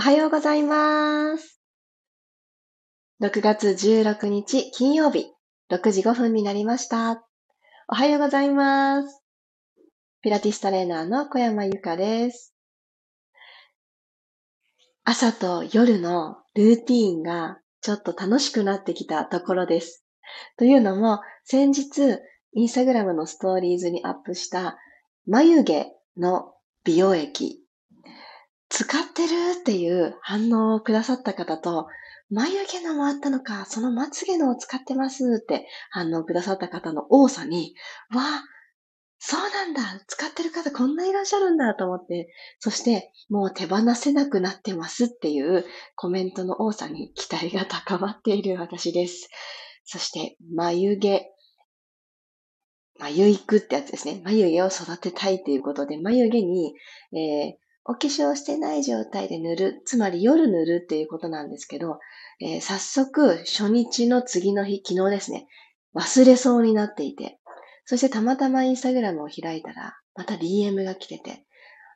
[0.00, 1.60] おはようございます。
[3.22, 5.26] 6月16日金曜日、
[5.70, 7.22] 6時5分になりました。
[7.86, 9.22] おはようございます。
[10.22, 12.54] ピラティストレーナーの小山由かです。
[15.04, 20.06] 朝と夜のルーティーンがちょっと楽しくなってきたところです。
[20.56, 22.20] というのも、先日、
[22.54, 24.78] インスタグラムのストーリーズにアップした
[25.26, 26.54] 眉毛の
[26.84, 27.60] 美容液
[28.80, 31.86] 使ってるっていう反応をくださった方と、
[32.30, 37.74] 眉毛のもあったのか、そのまつ毛のを使ってますって反応くださった方の多さに、
[38.10, 38.44] わあ、
[39.18, 49.28] そうなんだ使ってる方こんないらっしゃるんだと思って、そしてもう手放せなくなってますっていうコメントの多さに期待が高まっている私です。
[49.84, 51.26] そして眉毛、
[52.98, 54.22] 眉育ってやつですね。
[54.24, 56.72] 眉毛を育てたいということで、眉毛に、
[57.12, 61.98] えーお化粧してない状態で塗る、つまり夜塗るっていうことなんですけど、
[62.40, 65.46] えー、早速初日の次の日、昨日ですね、
[65.94, 67.38] 忘れそうになっていて、
[67.84, 71.44] そしてたまたまインスタグラムを開いたら、また DM が来てて、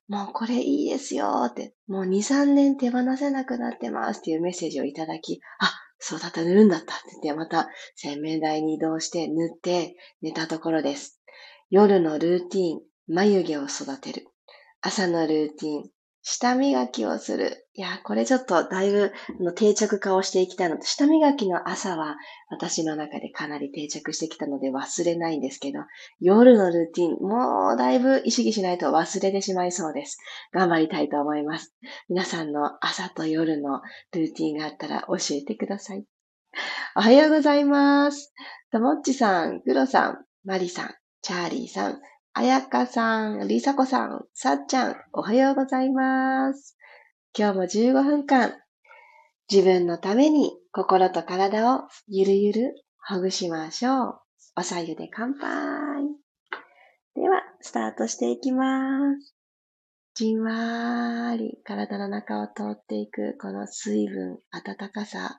[0.08, 4.18] もうこれいいですよって、もう2、3年手放せなくなってます。
[4.18, 11.22] っていうメッセージをいただき、あ、そうだった、塗るんだったって言って、また洗面台に移動して塗って寝たところです。
[11.70, 14.26] 夜のルーティーン、眉毛を育てる。
[14.86, 15.84] 朝のルーティン、
[16.20, 17.66] 舌磨きをする。
[17.72, 19.12] いや、これちょっとだいぶ
[19.54, 22.16] 定着化をしていきたいので、舌磨きの朝は
[22.50, 25.78] 私の中でかなり定着してきたので忘れないんですけど、
[26.20, 30.18] 夜のルーティン、もうだいぶ意識しないと忘れてしまいそうです。
[30.52, 31.74] 頑張りたいと思います。
[32.10, 33.80] 皆さんの朝と夜の
[34.12, 36.04] ルーティンがあったら教えてください。
[36.94, 38.34] おはようございます。
[38.70, 42.00] ともっちさん、くろさん、まりさん、チャーリーさん、
[42.36, 46.76] あやかさん、りさこさん、さっちゃん、おはようございます。
[47.38, 48.54] 今日も15分間、
[49.48, 54.20] 自分のために心と体をゆるゆるほぐしましょう。
[54.56, 55.48] おさゆで乾杯。
[57.14, 59.32] では、スタートしていきます。
[60.14, 65.38] じんわーり体の中を通っていくこの水分、暖かさ、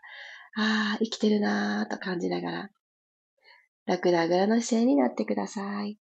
[0.55, 2.69] ああ、生きてるなーと感じながら、
[3.85, 5.99] 楽なあぐらの姿勢になってください。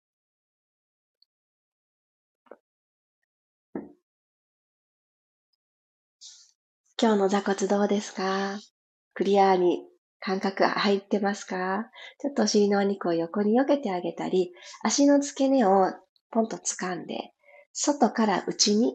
[7.02, 8.60] 今日の座骨どうですか？
[9.14, 9.82] クリアに
[10.20, 11.86] 感覚入ってますか？
[12.20, 14.52] ちょっとお尻のお肉を横に避けてあげたり、
[14.84, 15.92] 足の付け根を
[16.30, 17.32] ポンと掴んで、
[17.72, 18.94] 外から内に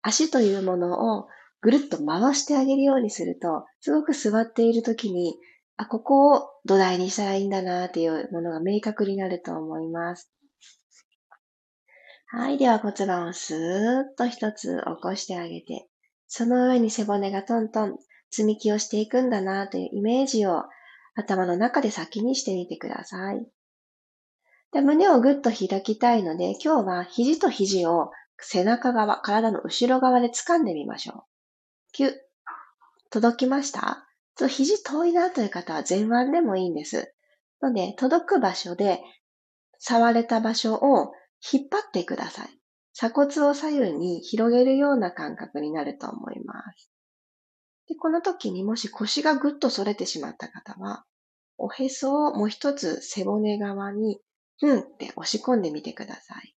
[0.00, 1.26] 足というものを
[1.60, 5.34] ぐるっと回してあげるようにすると、すごく座っている時に、
[5.76, 10.32] あ、ここを土台にしたらいいんだなっていうものが明確になると思います。
[12.28, 12.56] はい。
[12.56, 15.87] では骨盤をスーッと一つ起こしてあげて、
[16.28, 17.98] その上に背骨がトントン
[18.30, 20.64] 積み木をしていくんだなというイメージを
[21.16, 23.46] 頭の中で先にしてみてください。
[24.70, 31.22] で胸をぐっと開きたいので、今日は肘と肘を背中側、体の後ろ側で掴んでみましょう。
[31.92, 32.12] キュッ。
[33.10, 34.04] 届きました？
[34.46, 37.12] 肘遠いなという方は前腕でもいいんです。
[37.62, 39.00] ので、届く場所で、
[39.80, 41.12] 触れた場所を
[41.52, 42.57] 引っ張ってください。
[42.98, 46.90] 鎖骨を左右に広げるような感覚になると思います。
[47.86, 51.04] でこの時にもし腰がぐっと反れてしまった方は、
[51.58, 54.20] おへそをもう一つ背骨側に、
[54.58, 56.56] ふんって押し込んでみてください。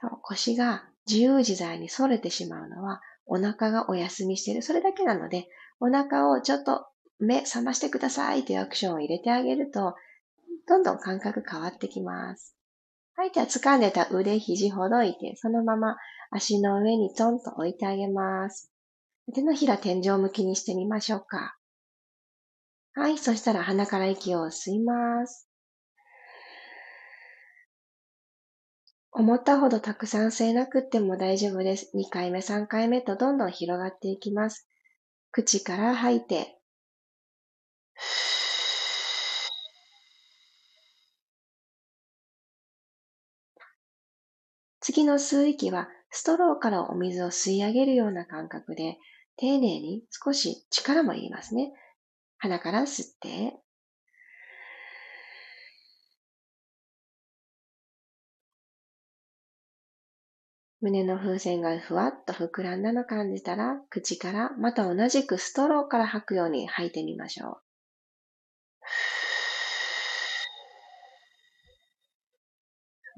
[0.00, 4.62] そう腰が自由自在に反れてしまうのは、お腹がお休みしている。
[4.62, 5.46] それだけなので、
[5.78, 6.86] お腹をちょっと
[7.18, 9.94] 目覚ましてくださいというアクションを入れてあげると、
[10.66, 12.57] どんどん感覚変わってきます。
[13.18, 15.96] はい、じゃあ掴んでた腕、肘ほどいて、そのまま
[16.30, 18.70] 足の上にトンと置いてあげます。
[19.34, 21.58] 手のひら天井向きにしてみましょうか。
[22.94, 25.48] はい、そしたら鼻から息を吸います。
[29.10, 31.90] 思ったほどたくさん吸えなくっても大丈夫です。
[31.96, 34.68] 2回目、3回目とどんどん広がっていきます。
[35.32, 36.56] 口から吐いて、
[44.90, 48.96] 次の吸う息はストローからお水を吸い上げるような感覚で、
[49.36, 51.74] 丁寧に少し力も入れますね。
[52.38, 53.60] 鼻から吸って、
[60.80, 67.67] 胸の風船がふわっと膨らんだの感じたら、口からまた同じくストローから吐くように吐いてみましょう。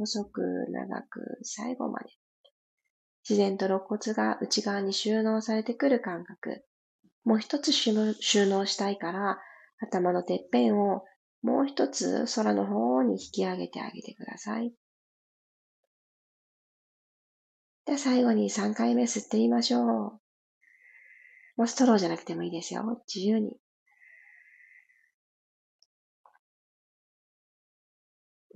[0.01, 2.07] 細く長く最後まで。
[3.29, 6.65] 自然と肋骨が内側に収納されてくる感覚。
[7.25, 9.39] もう一つ収納したいから、
[9.79, 11.05] 頭のてっぺんを
[11.43, 14.73] もう一つ空の方に引き上げてあげてください。
[17.85, 19.85] では最後に3回目吸ってみましょう。
[21.57, 23.03] もうストローじゃなくてもいいですよ。
[23.07, 23.53] 自由に。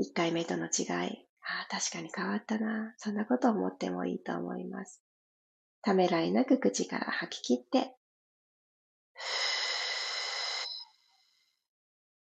[0.00, 1.23] 1回目との違い。
[1.46, 2.94] ああ、確かに変わったな。
[2.96, 5.02] そんなこと思ってもいいと思います。
[5.82, 7.94] ためらいなく口から吐き切って、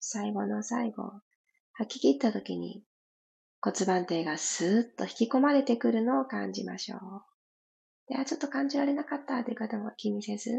[0.02, 1.22] 最後の最後、
[1.74, 2.84] 吐き切った時に
[3.62, 7.00] 骨盤底がスーッと引き込まれてくるのを感じましょう。
[8.08, 10.52] では、ちょっと感じられなかったという方も気にせず、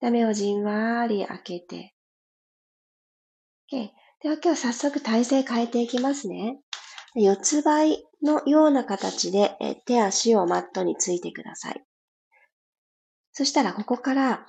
[0.00, 1.94] 目をじんわり開けて、
[3.72, 4.03] o。
[4.24, 6.56] では今日早速体勢変えていきますね。
[7.14, 9.54] 四つ倍のような形で
[9.84, 11.84] 手足をマットについてください。
[13.32, 14.46] そしたらここから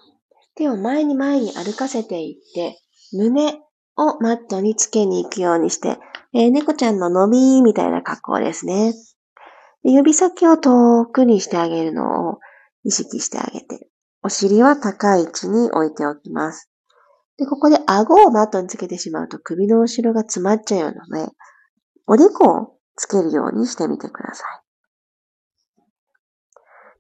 [0.56, 2.80] 手を前に前に歩かせていって、
[3.12, 3.60] 胸
[3.98, 5.98] をマットにつけに行くようにして、
[6.34, 8.94] えー、猫ちゃんの伸びみたいな格好ですね
[9.84, 9.92] で。
[9.92, 12.40] 指先を遠くにしてあげるのを
[12.86, 13.90] 意識してあげて、
[14.24, 16.72] お尻は高い位置に置いておきます。
[17.38, 21.32] で、ここで顎をマットにつけてしまうと首の後ろが詰まっちゃうので、
[22.08, 24.66] おでこをつけるようにしてみてください。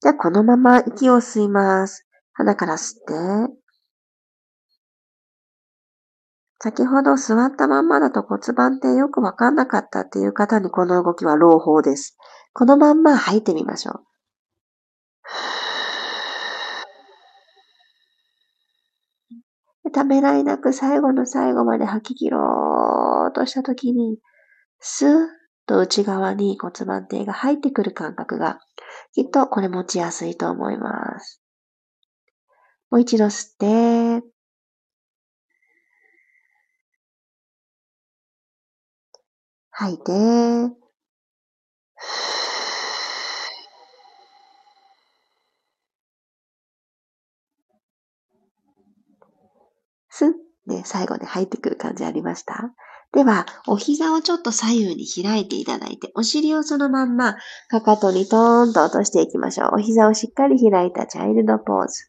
[0.01, 2.05] じゃあ、このまま息を吸います。
[2.33, 3.65] 鼻から吸って、
[6.59, 12.17] 先ほど座ったまんまだと骨盤ってよくわかんなかったっていう方にこの動きは朗報です。
[12.53, 14.14] このまんま吐いてみましょう。
[19.95, 24.19] ためらいなく最後の最後まで吐き切ろうとしたときに、
[24.81, 25.27] スーッ
[25.65, 28.59] と内側に骨盤底が入ってくる感覚が、
[29.13, 31.41] きっとこれ持ちやすいと思います。
[32.91, 34.27] もう一度吸って、
[39.71, 40.84] 吐いて、
[50.17, 50.31] スッ
[50.65, 52.73] で最後で入ってくる感じありました？
[53.11, 57.35] では、お膝をちょっと左右に開いていただいて、お尻をそのまんま、
[57.67, 59.75] かかとにトーンと落としていきましょう。
[59.75, 62.05] お膝をしっかり開いたチャイルドポーズ。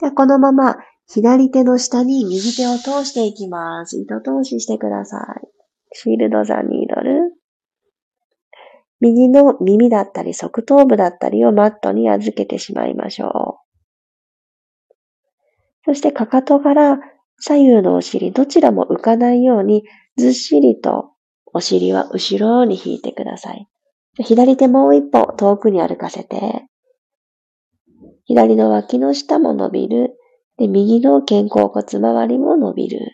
[0.00, 0.76] では、このまま、
[1.08, 3.98] 左手の下に右手を通していきます。
[3.98, 5.48] 糸通ししてください。
[5.92, 7.32] シールドザニードル。
[9.00, 13.60] 右の耳だったり側頭部だったりをマットに預けてしまいましょ
[14.90, 14.94] う。
[15.86, 16.98] そしてかかとから
[17.38, 19.84] 左右のお尻どちらも浮かないように
[20.16, 21.10] ずっしりと
[21.52, 23.68] お尻は後ろに引いてください。
[24.18, 26.66] 左手もう一歩遠くに歩かせて、
[28.24, 30.16] 左の脇の下も伸びる。
[30.58, 33.12] で、右の肩甲骨周りも伸びる。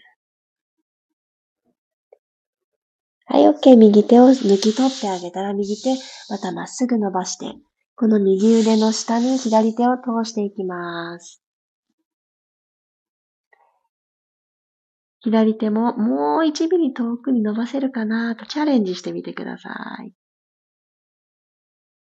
[3.27, 3.77] はい、OK。
[3.77, 5.95] 右手を抜き取ってあげたら、右手、
[6.31, 7.47] またまっすぐ伸ばして、
[7.97, 11.42] この右腕の下に左手を通していきます。
[15.23, 19.71] 左手ももう1ミリ遠くに伸ばせるかなとチャレンジしてみてくださ
[20.05, 20.13] い。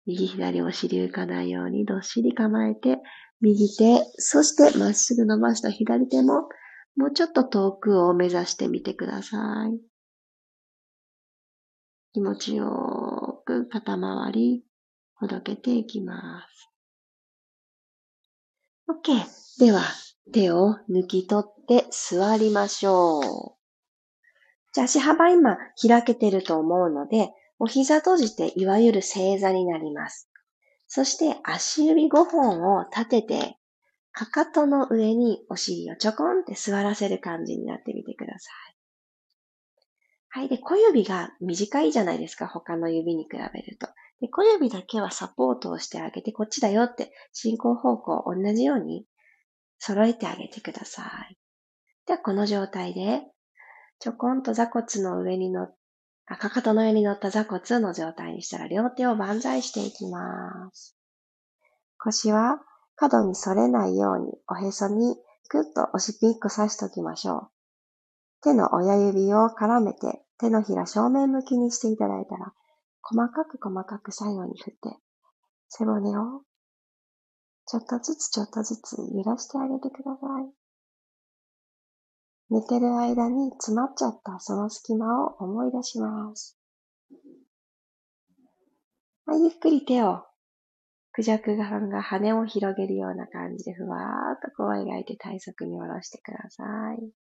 [0.07, 2.98] 右左お尻浮かないようにどっしり構えて、
[3.39, 6.50] 右手、そしてまっすぐ伸ばした左手も
[6.96, 9.79] もうちょっと遠くを目指してみてください。
[12.13, 14.63] 気持ちよく肩周り
[15.15, 16.69] ほどけていきます。
[18.89, 19.63] OK。
[19.65, 19.81] では、
[20.31, 23.61] 手を抜き取って座りましょう。
[24.73, 30.29] じゃあ足幅今開けてると思うので、お膝閉じていわゆる正座になります。
[30.88, 33.57] そして足指5本を立てて、
[34.13, 38.77] かかとの上にお尻をちょこんって座らせる感じになってみてください。
[40.29, 40.50] はい。
[40.50, 42.47] で、小指が短いじゃないですか。
[42.47, 43.88] 他の指に比べると。
[44.21, 49.05] で小指だけはサポートをしてあげて、こっちだよって進行方向同じように
[49.83, 51.38] 揃えてあげてください。
[52.05, 53.23] では、この状態で、
[54.00, 55.75] ちょこんと座骨の上に乗っ
[56.38, 60.95] かかとの上に乗った座骨の状態にしたら、両手を万歳していきます。
[61.97, 62.61] 腰は
[62.95, 65.15] 角に反れないように、おへそに
[65.50, 67.50] ぐっと押しピック刺しておきましょう。
[68.43, 72.53] 手の親指を絡めて、手のひら正面向きにしていただいたら、
[73.01, 74.97] 細かく細かく最後に振って、
[75.69, 76.43] 背骨を
[77.72, 80.51] ちょっとずつちょっとずつ揺らしてあげてください。
[82.50, 86.60] 寝てる間に詰まっちゃったその隙間を思い出します。
[89.25, 90.25] はい、ゆっくり手を、
[91.13, 97.21] クジャクさんが羽を広げるような感じでふわーっとこう描いて体側に下ろしてください。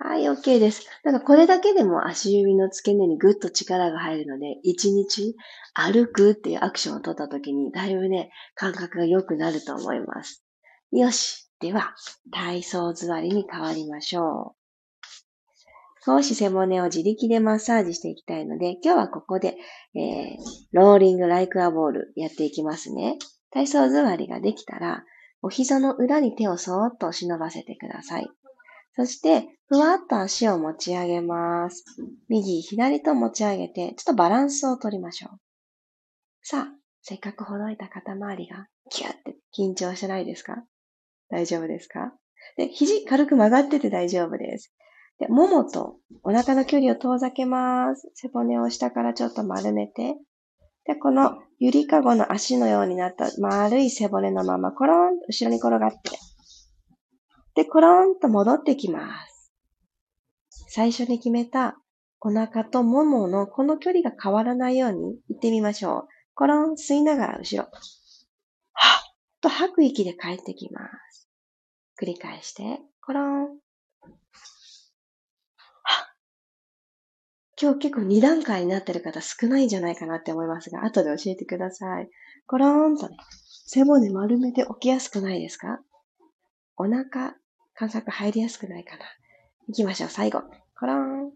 [0.00, 0.86] はい、OK です。
[1.02, 5.34] なんかこれだけでも足指の付け根にぐっと力が入るので、1日
[5.74, 10.44] 歩くっていうアクションを取った時に、だいぶね、感覚が良くなると思います。
[10.92, 11.50] よし。
[11.60, 11.96] では、
[12.30, 14.58] 体操座りに変わりましょう。
[16.06, 19.56] 少し背骨を自力でマッサージしていきたいので、今日はここで、
[19.96, 20.36] えー、
[20.72, 23.18] ローリングライクアボールやっていきますね。
[23.50, 25.04] 体操座りができたら、
[25.42, 28.28] お膝の裏に手をそーっと押し伸ばせてください。
[28.94, 31.84] そして、ふわっと足を持ち上げます。
[32.30, 35.38] 右、左と持ち上げて、ちょっとバランスを取りましょう。
[36.42, 40.64] さあ、せっかくほどいた肩周りが、キューって緊張してないですか？
[41.28, 42.14] 大丈夫ですか？
[42.56, 44.72] で、肘軽く曲がってて大丈夫です。
[45.18, 48.10] で、ももとお腹の距離を遠ざけます。
[48.14, 50.14] 背骨を下からちょっと丸めて。
[50.86, 55.98] で、このゆりかごの足のようになった丸い背骨のまま、コロンと後ろに転がって。
[57.54, 59.37] で、コロンと戻ってきます。
[60.68, 61.76] 最初に決めた
[62.20, 66.08] お腹ともものこの距離が変わらないように行ってみましょう。
[66.34, 67.68] コロン、吸いながら後ろ。
[68.72, 71.28] はっと吐く息で帰ってきます。
[72.00, 73.58] 繰り返して、コロン。
[77.60, 82.08] 今日結構2段階になってる方少ないんじゃないかなって思いますが、後で教えてください。
[82.46, 83.16] コロンとね、
[83.66, 85.80] 背骨丸めて起きやすくないですか？
[86.76, 87.34] お腹
[87.74, 89.04] 感覚入りやすくないかな？
[89.68, 90.42] 行きましょう、最後。
[90.78, 91.32] コロン。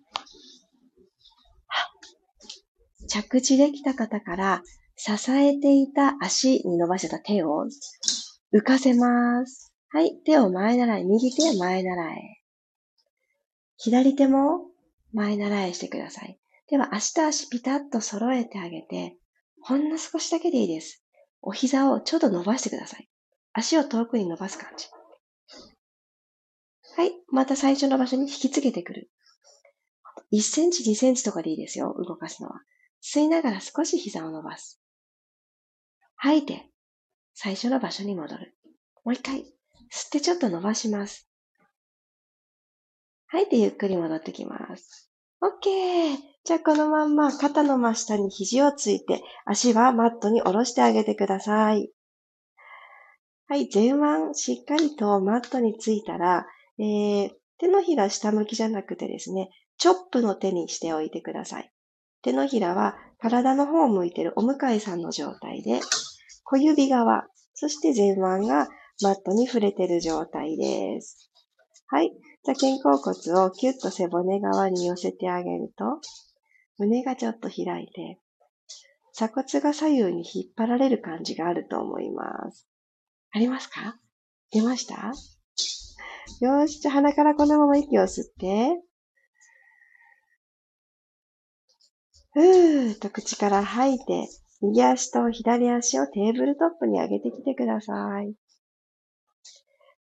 [3.09, 4.63] 着地できた方から
[4.97, 7.67] 支えていた足に伸ばした手を
[8.55, 9.75] 浮かせます。
[9.91, 10.17] はい。
[10.25, 11.05] 手を前習い。
[11.05, 12.43] 右手前習い。
[13.77, 14.61] 左手も
[15.13, 16.39] 前習いしてください。
[16.71, 19.17] では、足と足ピタッと揃えてあげて、
[19.61, 21.05] ほんの少しだけでいいです。
[21.43, 23.11] お膝をちょっと伸ばしてください。
[23.53, 24.87] 足を遠くに伸ばす感じ。
[26.97, 27.13] はい。
[27.29, 29.11] また最初の場所に引きつけてくる。
[30.33, 31.95] 1センチ、2センチとかでいいですよ。
[31.99, 32.61] 動かすのは。
[33.03, 34.81] 吸いながら少し膝を伸ばす。
[36.17, 36.71] 吐いて、
[37.35, 38.55] 最初の場所に戻る。
[39.05, 39.41] もう一回。
[39.91, 41.29] 吸ってちょっと伸ばします。
[43.27, 45.11] 吐いてゆっくり戻ってきます。
[45.43, 46.17] OK!
[46.45, 51.91] じゃあこのまんま肩の真下に肘をついて足はマットに下ろしてあげてください。
[53.49, 56.47] はい、前腕しっかりとマットについたら
[56.79, 61.71] えー、手のひら下向きじゃなくてですね、チョップの手にしておいてください。
[62.23, 65.81] 手のひらは体の方を向いているお向かいさんの状態で、
[66.45, 68.69] 小指側、そして前腕が
[69.03, 71.31] マットに触れている状態です。
[71.89, 72.13] はい。
[72.45, 75.85] じゃあ肩甲骨をキュッと背骨側に寄せてあげると、
[76.79, 78.19] 胸がちょっと開いて、
[79.13, 82.67] 鎖骨が左右に引っ張られる感じがあると思います。
[83.31, 83.97] ありますか？
[84.51, 85.13] 出ました？
[86.41, 88.81] よし、じゃ鼻からこのまま息を吸って、
[92.33, 94.29] ふーっと口から吐いて、
[94.63, 98.35] 右足と左足をテーブルトップに上げてきてください。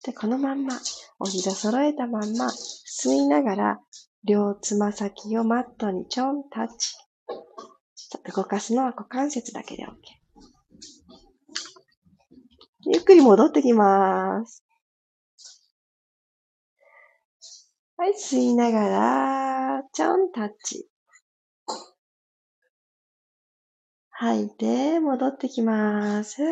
[0.04, 0.74] で、このまんま、
[1.18, 3.80] お膝揃えたまんま、吸いながら、
[4.24, 6.92] 両つま先をマットにちょんタッチ。
[6.92, 9.90] ちょっと動かすのは股関節だけで OK。
[12.86, 14.64] ゆっくり戻ってきます。
[18.02, 20.88] はい、吸いながら、ちょんタッチ。
[24.10, 26.42] 吐いて、戻ってきます。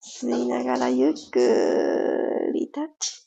[0.00, 3.26] 吸いながらゆっくりタッチ。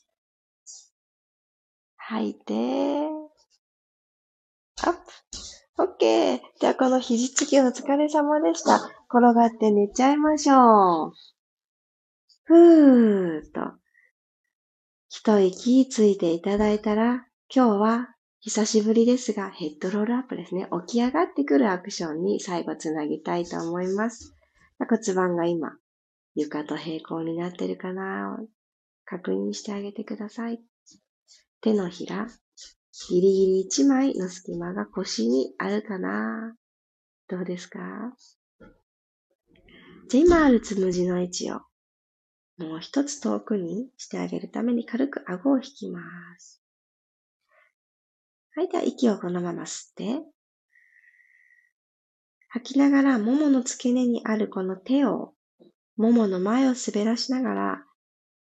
[1.98, 2.54] 吐いて、
[4.86, 5.00] アップ。
[5.76, 6.40] オッケー。
[6.58, 8.76] じゃあこの肘つきお疲れ様でした。
[9.10, 11.12] 転がって寝ちゃいましょう。
[12.44, 13.81] ふーっと。
[15.24, 18.08] 一息ついていただいたら、今日は
[18.40, 20.66] 久しぶりですが、ヘッドロールアップですね。
[20.84, 24.34] 起き上がってくるアクションに最後つなぎたいと思います。
[24.80, 25.76] 骨盤が今、
[26.34, 28.36] 床と平行になってるかな
[29.04, 30.60] 確認してあげてください。
[31.60, 32.26] 手のひら、
[33.08, 36.56] ギリギリ1枚の隙間が腰にあるかな
[37.28, 37.78] どうですか？
[40.08, 41.60] じゃあ今あるつむじの位置を
[42.58, 46.00] もう一つ遠くにしてあげるために軽く顎を引きま
[46.38, 46.62] す。
[48.54, 50.20] はい、では息をこのまま吸って、
[52.48, 55.32] 吐きながら、ももの付け根にあるこの手を、
[55.96, 57.86] ももの前を滑らしながら、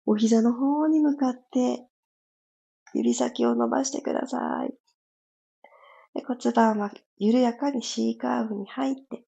[0.06, 1.84] お膝の方に向かって、
[2.94, 4.74] 指先を伸ばしてください。
[6.14, 9.24] で骨盤は緩やかに C カーブに入って、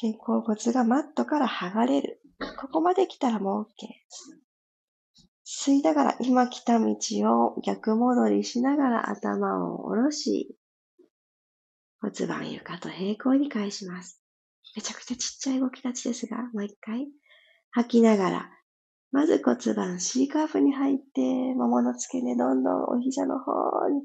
[0.00, 2.20] 肩甲骨がマットから剥がれる。
[2.38, 3.66] ここまで来たらもう OK。
[5.44, 6.96] 吸いながら今来た道
[7.54, 10.56] を逆戻りしながら頭を下ろし、
[12.00, 14.20] 骨盤床と平行に返します。
[14.74, 17.08] めちゃくちゃちっちゃい動き立ちですが、もう一回。
[17.70, 18.50] 吐きながら、
[19.12, 21.20] まず骨盤 C カーブに入って、
[21.54, 23.52] ももの付け根どんどんお膝の方
[23.88, 24.02] に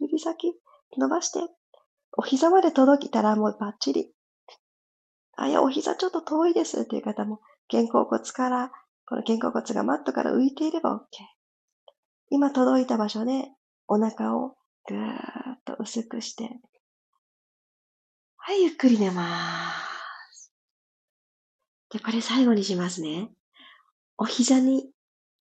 [0.00, 0.54] 指先
[0.96, 1.40] 伸ばして、
[2.16, 4.12] お膝まで届きたらもうバッチリ。
[5.36, 8.70] あ、いや、お膝ちょっと遠いですっていう方も、肩甲骨から、
[9.06, 11.00] この肩甲骨がマットから浮いていれば OK。
[12.30, 13.48] 今届いた場所で
[13.86, 14.56] お腹を
[14.86, 15.12] ぐー
[15.54, 16.50] っと薄くして、
[18.36, 19.72] はい、ゆっくり寝ま
[20.32, 20.52] す。
[21.90, 23.30] で、これ最後にしますね。
[24.18, 24.90] お膝に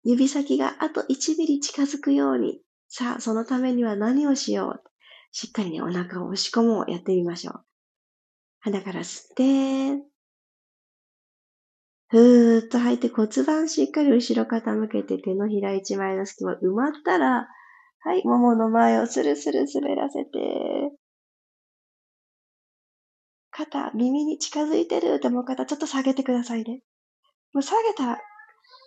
[0.05, 4.91] 指先があと1ミリ近づくように、さあ、そのためには何をしよう。
[5.31, 6.91] しっかりね、お腹を押し込もう。
[6.91, 7.65] やってみましょう。
[8.61, 10.05] 鼻から吸って、
[12.13, 17.49] ふーっと吐いて骨盤しっかり後ろ傾けて手のひら一枚の隙間埋まったら、
[18.01, 20.31] はい、ももの前をスルスル滑らせて、
[23.51, 26.83] 肩、耳に近づいてるって思う方、ちょっと下げてくださいね。
[27.55, 28.19] もう下げたら、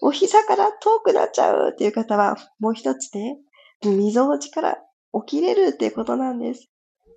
[0.04, 3.40] お膝から遠くなっちゃうっていう方は、もう一つね、
[3.84, 4.78] みぞおちから
[5.26, 6.70] 起きれるっていうことなんです。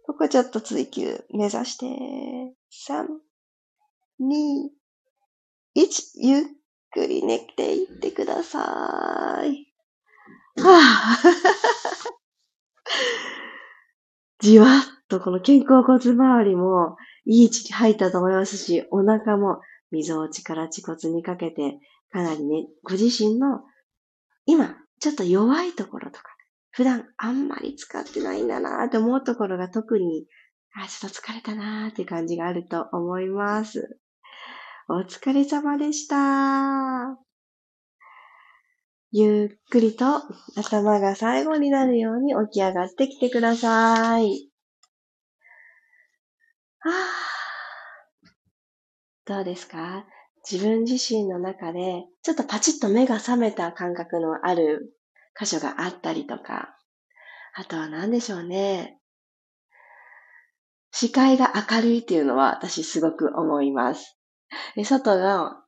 [0.07, 1.87] ここちょっと追求目指して、
[2.89, 3.05] 3、
[4.23, 4.78] 2、
[5.79, 6.43] 1、ゆっ
[6.91, 9.73] くり寝ていってください。
[10.61, 12.11] はぁ、
[14.43, 19.61] じわっとこの肩甲骨周りもいい位置に入ったと思いますし、お腹も
[19.93, 21.79] 溝落ちから恥骨にかけて、
[22.11, 23.63] かなりね、ご自身の
[24.47, 26.25] 今、ちょっと弱いところとか、
[26.71, 30.27] 普段あんまり使ってないんだなって思うところが特に、
[30.75, 34.01] あ、ちょっと疲れたなーって感じがあると思います。
[34.91, 37.19] お疲れ様でした。
[39.13, 40.23] ゆっくりと
[40.57, 44.49] 頭が最後になるように起き上がってきてください。
[46.81, 46.95] はぁ
[49.27, 50.07] どうですか？
[50.51, 54.95] 自分自身の中で、ちょっとパチッと目が覚めた感覚のある
[55.39, 56.79] 箇所があったりとか、
[57.55, 58.97] あとは何でしょうね。
[60.93, 64.18] 視界が明るいっていうのは私すごく思います。
[64.77, 65.65] で外が、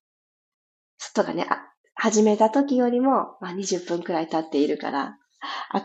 [0.99, 5.19] 外がね、あ始めた時よりも、まあ、20分くらい経っているから、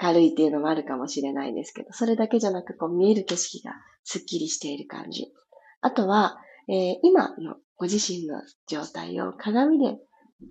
[0.01, 5.33] 明るいっていうのもあるかもしれないんですけど、それだけじゃなく、こう見える景色がスッキリしている感じ。
[5.81, 9.99] あとは、えー、今のご自身の状態を鏡で、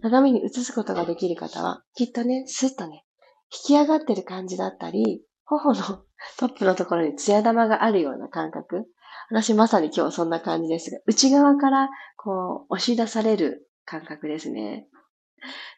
[0.02, 3.04] 鏡に映すことができる方は、きっとね、スッとね、
[3.52, 5.82] 引き上がってる感じだったり、頬の
[6.38, 8.86] トップのところにツヤ玉があるような感覚。
[9.30, 14.86] 私まさに今日そんな感じですが、内側からこう押し出される感覚ですね。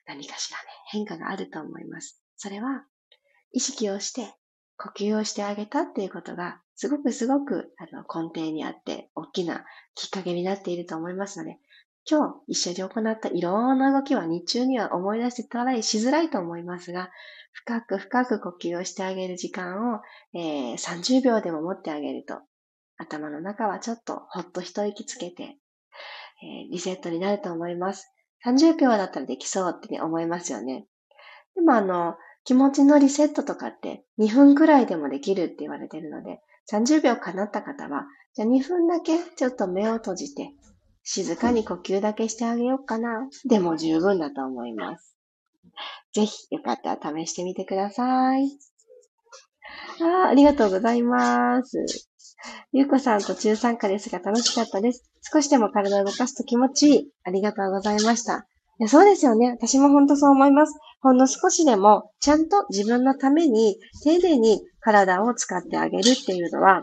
[0.07, 2.23] 何かしらね、変化があると思います。
[2.37, 2.85] それは、
[3.53, 4.35] 意識をして、
[4.79, 11.59] 呼吸をしてあげたっていうことが、すごくすごくあの根底にあって、大きなきっかけになっていると思いますので、
[12.09, 17.11] 今日一緒に行ったいろんな動きは日中には思い出してトライしづらいと思いますが、
[17.53, 20.01] 深く深く呼吸をしてあげる時間を、
[20.35, 22.41] えー、30秒でも持ってあげると、
[22.99, 25.43] 頭の中はちょっとほっと一息つけて、
[26.43, 28.11] えー、リセットになると思います。
[28.45, 30.87] 30秒だったらできそうってね、思いますよね。
[31.55, 40.53] でもあの、気持ちのリセットとかって2分くらいでもできるって言われてるので、30秒かなった方は、じゃあ2分だけちょっと目を閉じて、
[41.03, 43.29] 静かに呼吸だけしてあげようかな。
[43.49, 45.17] でも十分だと思います。
[46.13, 48.59] ぜひ、よかったら試してみてください。
[50.03, 51.85] あありがとうございます。
[52.73, 55.11] ゆうこさんと中参加ですが楽しかったです。
[55.33, 57.11] 少しでも体を動かすと気持ちいい。
[57.25, 58.47] ありがとうございました。
[58.79, 59.51] いやそうですよね。
[59.51, 60.75] 私も本当そう思います。
[61.01, 66.83] ほんの少しでも、ちゃんと自分のために、丁寧に体を使ってあげるっていうのは、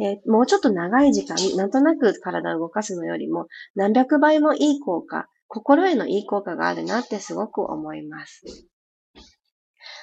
[0.00, 8.42] えー、もうちょっと長い時間、なんとなく体を動かすのよりも、何百倍もいい効果、心へのいい効果があるなってすごく思います。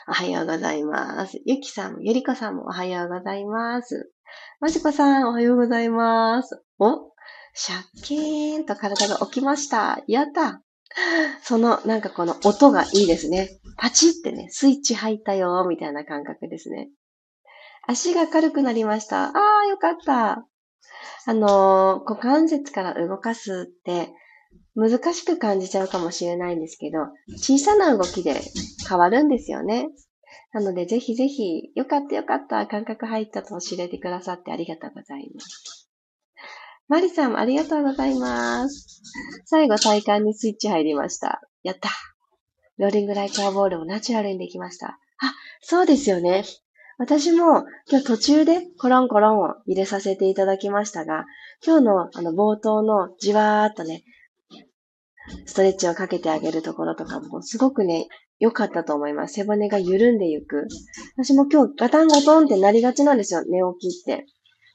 [0.08, 1.39] おはようございます。
[1.45, 4.12] ゆきさんも、ゆりこさんもおはようございます。
[4.60, 6.62] まじこさん、おはようございます。
[6.80, 7.12] お？
[7.54, 10.02] シャッキーンと体が起きました。
[10.08, 10.62] やった
[11.42, 13.50] その、なんかこの音がいいですね。
[13.78, 16.89] パチってね、スイッチ入ったよ、みたいな感覚ですね。
[17.88, 19.30] 足が軽くなりました。
[19.30, 19.34] あ
[19.65, 20.46] あ、よかった。
[21.26, 24.13] あのー、股関節から動かすって、
[24.76, 27.00] 難しく感じちゃうかもしれないんですけど、
[27.38, 28.42] 小さな動きで
[28.88, 29.89] 変わるんですよね。
[30.54, 35.89] なので、ぜひぜひ、よかったよかった、感覚入ったと知れてくださってありがとうございます。
[36.88, 39.02] マリさんありがとうございます。
[39.45, 41.41] 最後、体幹にスイッチ入りました。
[41.62, 41.89] やった
[42.80, 44.88] ローリングライカーボールもナチュラルにできました。
[44.88, 46.45] あ、そうですよね。
[46.97, 51.25] 私も今日途中でコロンコロンを入れさせていただきましたが、
[51.65, 54.04] 今日のあの冒頭のじわーっとね、
[55.45, 58.08] ストレッチをかけてあげるところとかもすごくね、
[58.39, 59.36] 良かったと思います。
[59.36, 60.67] 背骨が緩んでいく。
[61.17, 64.25] 私も今日ガタンゴトンってなりがちなんですよ、寝起きって。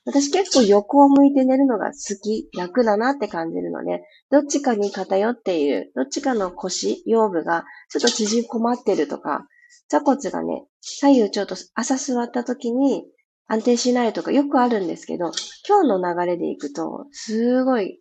[0.07, 9.46] 私結構横を向いて寝るのが好き、楽だなって感じるので、どっちかに偏っている、どっちかの腰、腰部がちょっと縮こまってるとか、
[9.88, 13.07] 座骨がね、左右ちょっと朝座った時に
[13.46, 15.31] 安定しないとかよくあるんですけど、
[15.66, 18.00] 今日の流れでいくと、すごい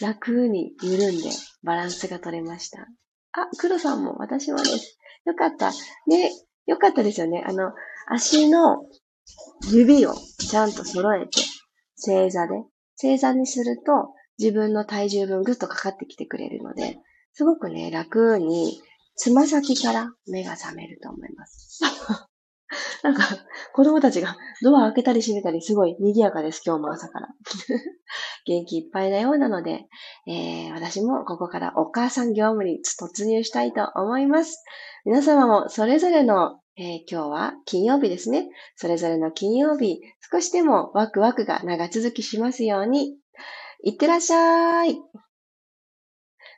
[0.00, 1.30] 楽に緩んで
[1.62, 2.88] バランスが取れました。
[3.36, 4.98] あ、黒さんも私もです。
[5.24, 5.72] よかった。
[6.06, 6.30] ね、
[6.66, 7.44] よかったですよね。
[7.46, 7.72] あの、
[8.08, 8.84] 足の
[9.72, 11.40] 指をちゃんと揃えて、
[11.96, 12.54] 正座で。
[12.96, 16.98] 正座にすると、自分の体重分ぐっとかかってきてくれるので、
[17.32, 18.80] すごくね、楽に、
[19.16, 21.80] つま先から目が覚めると思います。
[23.02, 23.24] なんか、
[23.72, 27.28] 子供たちがドア開けたり閉めたりすごい賑やかです、今日も朝から。
[28.46, 29.86] 元気いっぱいなようなので、
[30.26, 34.62] えー、私もここからお母さん業務に突入したいと思います。
[35.04, 38.48] 皆様もそれぞれのえー、今日は金曜日ですね。
[38.74, 40.00] それぞれの金曜日、
[40.32, 43.16] 少しでもワクワクが長続きしますように。
[43.84, 44.98] いってらっしゃい。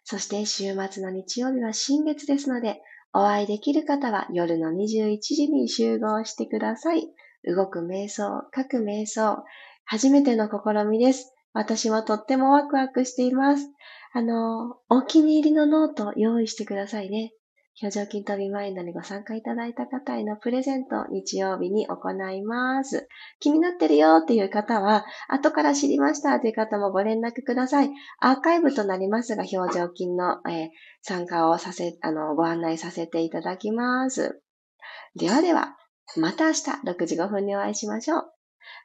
[0.05, 2.81] そして週末の日曜日は新月ですので、
[3.19, 7.09] お会いできる方は夜の21時に集合してください。
[7.45, 9.43] 動く瞑想、書く瞑想、
[9.87, 11.33] 初めての試みです。
[11.55, 13.71] 私もとってもワクワクしています。
[14.13, 17.33] あの、お気に入りのノート用意してくださいね。
[17.83, 23.07] 表情筋トビマインドにご参加いただいた方へのプレゼント、日曜日に行います。
[23.39, 27.91] 気になってるよっていう方は、後から知りましたという方もご連絡ください。
[28.21, 30.69] アーカイブとなりますが、表情筋の、えー、
[31.03, 34.41] 参加をさせ、あの、ご案内させていただきます。
[35.15, 35.77] ではでは、
[36.17, 38.25] また明日6時5分にお会いしましょう。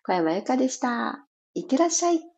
[0.05, 1.25] 小山由かでした。
[1.53, 2.30] いってらっしゃい。